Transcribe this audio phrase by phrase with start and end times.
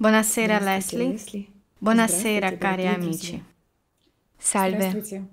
[0.00, 1.14] Buonasera Leslie.
[1.76, 3.44] Buonasera cari amici.
[4.34, 5.28] Salve.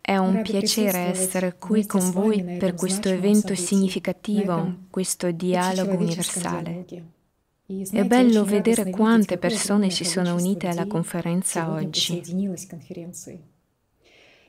[0.00, 6.84] È un piacere essere qui con voi per questo evento significativo, questo dialogo universale.
[7.92, 12.20] È bello vedere quante persone si sono unite alla conferenza oggi.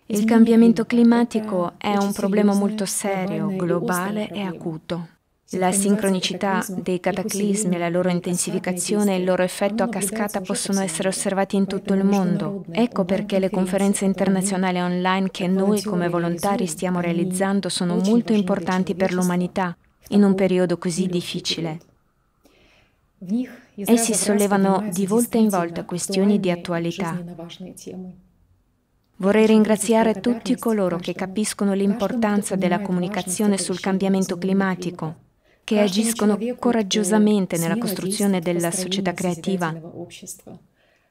[0.08, 5.10] Il cambiamento climatico è un problema molto serio, globale e acuto.
[5.52, 11.08] La sincronicità dei cataclismi, la loro intensificazione e il loro effetto a cascata possono essere
[11.08, 12.66] osservati in tutto il mondo.
[12.72, 18.96] Ecco perché le conferenze internazionali online che noi come volontari stiamo realizzando sono molto importanti
[18.96, 19.78] per l'umanità
[20.10, 21.80] in un periodo così difficile.
[23.76, 27.24] Essi sollevano di volta in volta questioni di attualità.
[29.18, 35.24] Vorrei ringraziare tutti coloro che capiscono l'importanza della comunicazione sul cambiamento climatico
[35.66, 39.74] che agiscono coraggiosamente nella costruzione della società creativa.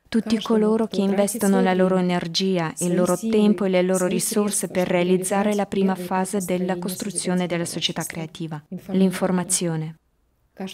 [0.08, 4.86] Tutti coloro che investono la loro energia, il loro tempo e le loro risorse per
[4.86, 9.98] realizzare la prima fase della costruzione della società creativa, l'informazione.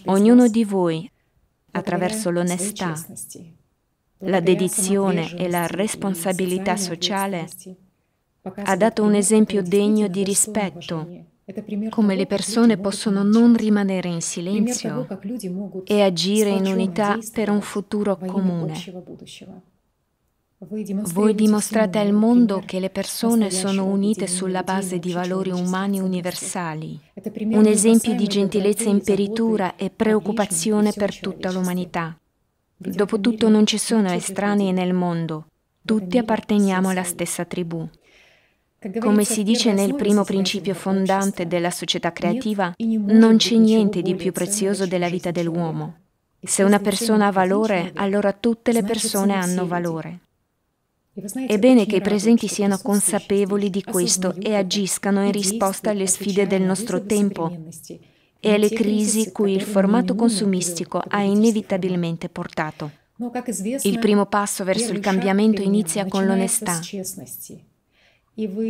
[0.05, 1.11] Ognuno di voi,
[1.71, 2.95] attraverso l'onestà,
[4.19, 7.49] la dedizione e la responsabilità sociale,
[8.43, 11.29] ha dato un esempio degno di rispetto
[11.91, 15.07] come le persone possono non rimanere in silenzio
[15.85, 18.75] e agire in unità per un futuro comune.
[20.59, 27.01] Voi dimostrate al mondo che le persone sono unite sulla base di valori umani universali,
[27.53, 32.15] un esempio di gentilezza imperitura e preoccupazione per tutta l'umanità.
[32.77, 35.47] Dopotutto non ci sono estranei nel mondo,
[35.83, 37.89] tutti apparteniamo alla stessa tribù.
[38.99, 44.33] Come si dice nel primo principio fondante della società creativa, non c'è niente di più
[44.33, 45.97] prezioso della vita dell'uomo.
[46.43, 50.21] Se una persona ha valore, allora tutte le persone hanno valore.
[51.13, 56.47] È bene che i presenti siano consapevoli di questo e agiscano in risposta alle sfide
[56.47, 57.55] del nostro tempo
[58.41, 62.93] e alle crisi cui il formato consumistico ha inevitabilmente portato.
[63.83, 66.81] Il primo passo verso il cambiamento inizia con l'onestà.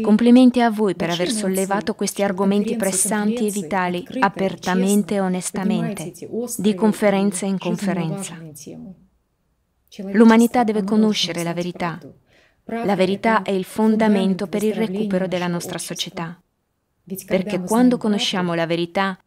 [0.03, 6.13] Complimenti a voi per aver sollevato questi argomenti pressanti e vitali apertamente e onestamente,
[6.59, 8.37] di conferenza in conferenza.
[10.13, 11.99] L'umanità deve conoscere la verità.
[12.65, 16.41] La verità è il fondamento per il recupero della nostra società.
[17.27, 19.19] Perché quando conosciamo la verità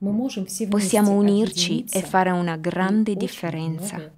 [0.69, 4.11] possiamo unirci e fare una grande differenza.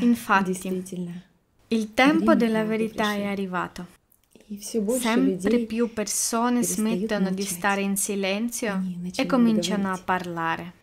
[0.00, 0.54] Infatti,
[1.72, 4.00] il tempo della verità è arrivato.
[4.58, 8.82] Sempre più persone smettono di stare in silenzio
[9.16, 10.80] e cominciano a parlare.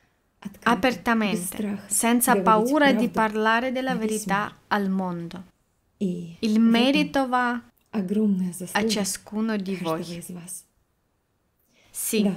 [0.64, 5.44] Apertamente, senza paura di parlare della verità al mondo.
[5.98, 7.62] Il merito va
[8.72, 10.24] a ciascuno di voi.
[11.92, 12.34] Sì,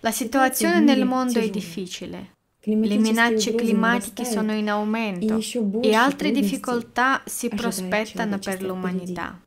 [0.00, 2.36] la situazione nel mondo è difficile,
[2.74, 5.40] le minacce climatiche sono in aumento
[5.80, 9.40] e altre difficoltà si prospettano per l'umanità.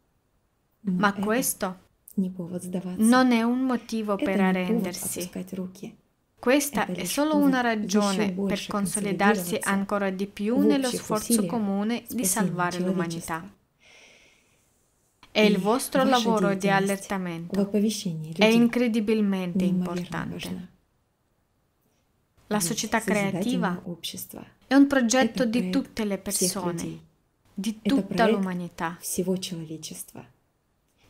[0.82, 5.30] Ma questo non è un motivo per arrendersi.
[6.40, 12.80] Questa è solo una ragione per consolidarsi ancora di più nello sforzo comune di salvare
[12.80, 13.48] l'umanità.
[15.34, 17.70] E il vostro lavoro di allertamento.
[18.36, 20.71] È incredibilmente importante.
[22.52, 23.82] La società creativa
[24.68, 27.00] è un progetto di tutte le persone,
[27.54, 28.98] di tutta l'umanità.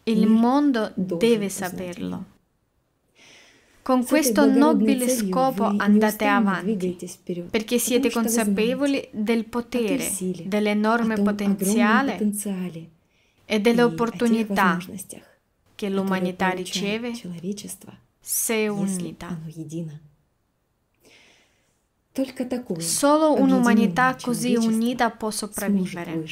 [0.04, 2.26] Il mondo deve saperlo.
[3.82, 6.96] Con questo nobile scopo andate avanti,
[7.50, 10.12] perché siete consapevoli del potere,
[10.46, 12.20] dell'enorme potenziale
[13.46, 14.78] e delle opportunità
[15.74, 17.14] che l'umanità riceve
[18.20, 19.40] se è unita.
[22.78, 26.26] Solo un'umanità così unita può sopravvivere.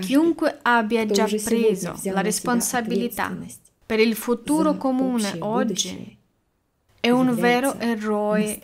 [0.00, 3.36] Chiunque abbia già preso la responsabilità
[3.84, 6.18] per il futuro comune oggi
[6.98, 8.58] è un vero eroe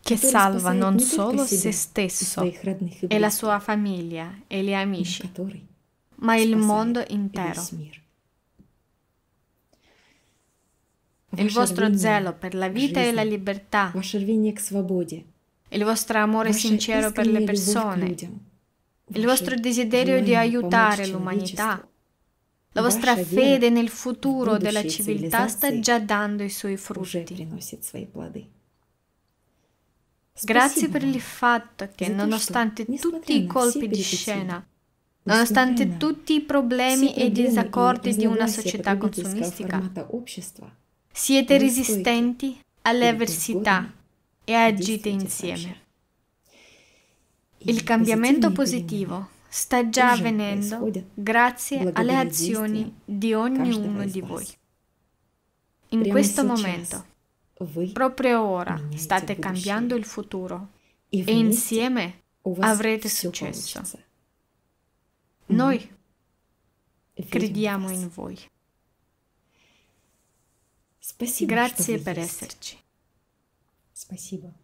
[0.00, 5.30] che salva non solo se stesso e la sua famiglia e gli amici,
[6.16, 7.62] ma il mondo intero.
[11.36, 13.92] Il vostro zelo per la vita e la libertà,
[15.68, 18.14] il vostro amore sincero per le persone,
[19.06, 21.86] il vostro desiderio di aiutare l'umanità,
[22.76, 27.48] La vostra fede nel futuro della civiltà sta già dando i suoi frutti.
[30.42, 34.66] Grazie per il fatto che, nonostante tutti i colpi di scena,
[35.22, 39.80] nonostante tutti i problemi e i disaccordi di una società consumistica,
[41.16, 43.88] siete resistenti alle avversità
[44.42, 45.82] e agite insieme.
[47.58, 54.44] Il cambiamento positivo sta già avvenendo grazie alle azioni di ognuno di voi.
[55.90, 57.06] In questo momento,
[57.92, 60.70] proprio ora, state cambiando il futuro
[61.08, 62.22] e insieme
[62.58, 63.80] avrete successo.
[65.46, 65.96] Noi
[67.28, 68.36] crediamo in voi.
[71.06, 72.78] Спасибо, Грация что вы есть.
[73.92, 74.54] Спасибо.